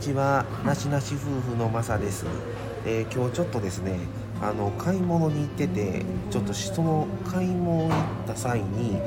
[0.00, 0.46] ちは。
[0.64, 2.24] なしなし夫婦のまさです、
[2.86, 3.98] えー、今日ちょっとですね
[4.40, 8.98] あの買い物に行っててちょっとその買い物行った際に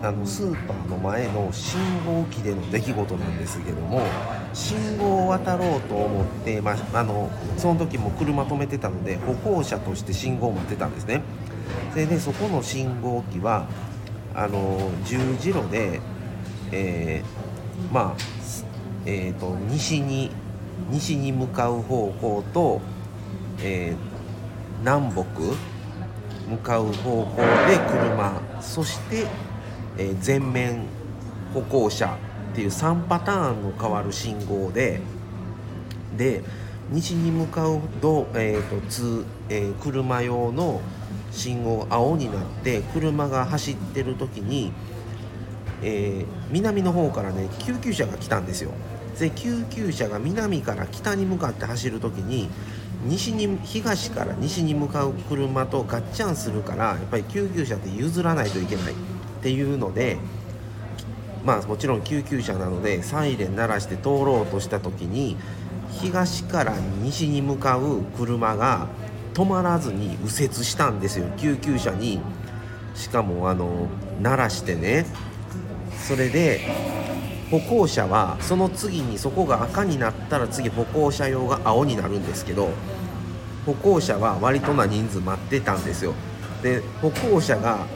[0.00, 4.02] あのスーパーの前の信号機での出来事なんですけども
[4.54, 11.22] 信号を渡ろうと思って、まあ、のその時も車止めてたので歩行者として信号を待ってたんですね。
[11.90, 13.66] それでそこの信号機は
[14.34, 16.00] あの十字路で、
[16.70, 18.67] えー、まあ
[19.10, 20.30] えーと、西に
[20.90, 22.82] 西に向かう方向と、
[23.62, 25.24] えー、南北
[26.46, 29.26] 向かう方向で車そして、
[29.96, 30.82] えー、前面
[31.54, 32.18] 歩行者
[32.52, 35.00] っていう3パターンの変わる信号で
[36.18, 36.42] で
[36.90, 40.82] 西に向かうと,、えーと通えー、車用の
[41.30, 44.70] 信号青になって車が走ってる時に、
[45.82, 48.72] えー、南の方からね救急車が来たんですよ。
[49.18, 52.48] で救急車が南から北に向かって走る時に
[53.04, 58.96] 西に東から西に向かう車とガッチャンするからやっぱり救急車って譲らないといけないっ
[59.42, 60.18] ていうので
[61.44, 65.36] まあもちろん救急車なのでサイレン鳴らして通ろうとした時に
[65.90, 68.88] 東から西に向かう車が
[69.34, 71.26] 止まらずに右折したんですよ。
[71.36, 72.20] 救急車に。
[72.94, 73.86] しかもあの
[74.20, 75.06] 鳴らしてね。
[75.96, 76.60] それで
[77.50, 82.70] 歩行者はその次にそこが赤になったら次歩行者用が青になるんですけど
[83.64, 86.14] 歩行者は割とな人数待ってたんですよ。
[86.62, 87.86] で歩行者が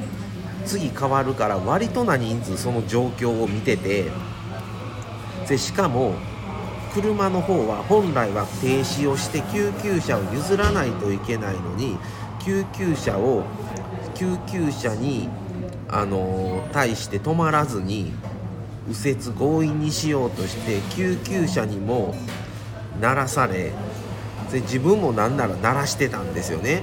[0.64, 4.10] 次変わるから割とな人数その状況を見てて
[5.48, 6.14] でしかも
[6.94, 11.98] 車の方は本来は停止をして救急車を譲らないといけないのに
[12.44, 13.44] 救急車を
[14.14, 15.28] 救急車に
[15.88, 18.12] あの対して止まらずに
[18.88, 22.14] 右折強引にしようとして救急車にも
[23.00, 23.72] 鳴らされ
[24.50, 26.82] で自分もなんなら鳴らしてたんですよね。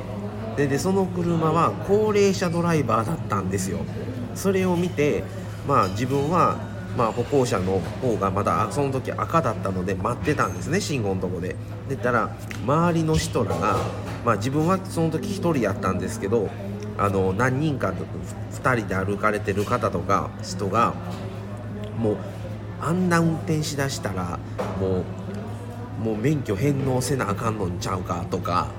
[0.57, 3.79] ででその車は高齢者ドライバーだったんですよ。
[4.35, 5.23] それを見て
[5.67, 6.57] まあ自分は
[6.97, 11.55] まあ歩行者の方がまだその時赤だったので待ってたんですね信号のとこで。
[11.87, 12.35] でたら
[12.65, 13.77] 周りの人らが
[14.25, 16.49] まあ自分はその時1人やったんですけど
[16.97, 17.93] あの何人か
[18.51, 20.93] 2人で歩かれてる方とか人が
[21.99, 22.17] もう
[22.81, 24.39] あんな運転しだしたら
[24.79, 25.03] もう
[26.03, 28.71] もう免許返納せなあかんのんちゃうかとか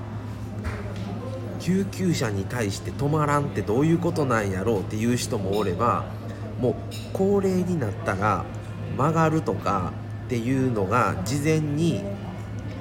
[1.59, 6.05] 救急車に対して止まらんってどういうことなんやろうっていう人もおれば
[6.59, 6.75] もう
[7.13, 8.43] 高齢になったら
[8.97, 9.93] 曲がるとか
[10.25, 12.01] っていうのが事前に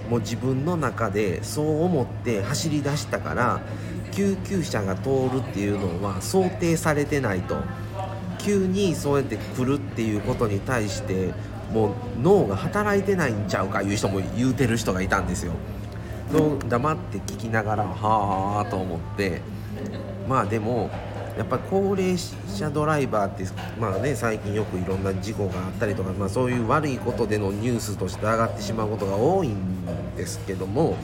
[0.09, 3.61] もう自分の中でそう思って走り出したから
[4.13, 7.57] 救急車が通るっていうのは想定されてないと。
[8.43, 11.33] 急にそうやって来るっていうことに対して
[11.73, 11.93] もう
[12.23, 15.53] 脳が働いてないんちゃうかいう人も言うてる人がいたんですよ。
[16.69, 19.41] 黙って聞きながらはあと思って
[20.29, 20.89] まあでも
[21.37, 23.45] やっぱり高齢者ドライバーって
[23.81, 30.97] まあね最近よくいろんな事故があったりとか、まあ、そういう悪いことでのニュースとして上がってしまうことが多いんですけども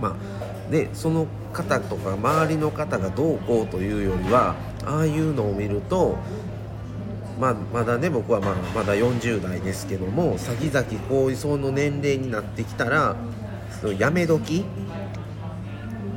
[0.00, 4.54] まあでその方とか周りの方がどうこうというよりは
[4.86, 6.16] ああいうのを見ると
[7.38, 13.16] ま、まだね僕はまあまだ40代ですけども先々こういうその年齢になってきたら
[13.80, 14.64] そのやめ時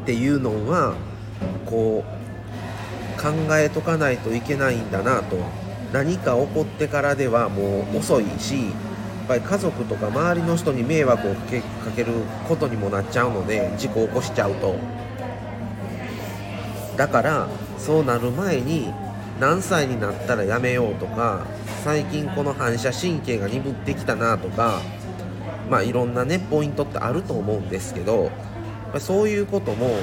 [0.03, 0.95] っていうのは
[1.65, 5.37] こう考えとかないといけないんだなと。
[5.93, 8.71] 何か起こってからではもう遅いしや
[9.23, 11.41] っぱり家族とか周りの人に迷惑をか
[11.95, 12.11] ける
[12.47, 14.75] ことにもなっちゃうので事故を起こしちゃうと。
[16.97, 17.47] だから
[17.87, 18.93] そうなる前に
[19.39, 21.47] 何歳になったらやめようとか
[21.85, 24.81] 最近この反射神経が鈍ってきたなとか
[25.69, 28.29] まあいろんなねポイントってあると思うんですけど
[28.99, 30.01] そういうこともやっ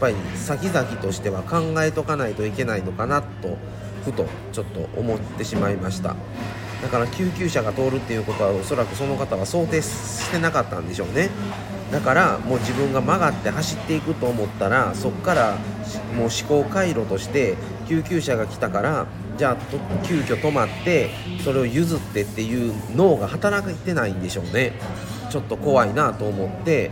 [0.00, 3.58] ぱり先々としては考えとかないといけないのかなと
[4.06, 6.16] ふとちょっと思ってしまいました。
[6.82, 11.30] だから救急車が通るっていうことはおそらくその方は想定してなかったんでしょうね。
[11.92, 15.56] だからもう自分が曲がって走っていくと思ったらそこから
[16.16, 17.56] もう思考回路として
[17.88, 19.06] 救急車が来たから
[19.36, 19.56] じゃあ
[20.04, 21.10] 急遽止まって
[21.42, 24.72] それを譲ってっていう脳が働いてないんでしょうね。
[25.30, 26.90] ちょっと怖いなと思って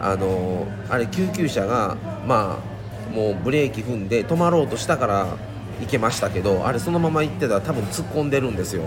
[0.00, 1.96] あのあれ救急車が
[2.26, 5.36] まあもうブレーキ踏んで止まろうとしたから
[5.80, 8.84] 行けましたけどあれそのまま行ってたら多分突っ込んでるんですよ。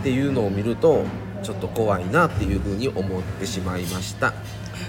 [0.00, 1.04] っていうのを見ると
[1.42, 4.32] ちょっと怖いなっていうふうに思ってしまいました。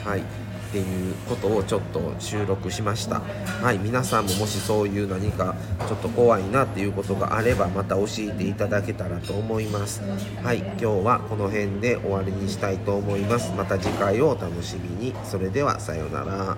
[0.05, 0.21] はい。
[0.21, 3.21] っていうことをちょっと収録しました。
[3.61, 3.77] はい。
[3.77, 5.55] 皆さんももしそういう何か
[5.87, 10.01] ちょっと怖いなっていうことがあればまた教えていただけたらと思います。
[10.43, 10.57] はい。
[10.57, 13.53] 今日はこの辺で終わりにしたいと思います。
[13.55, 15.13] また次回をお楽しみに。
[15.23, 16.57] それではさようなら。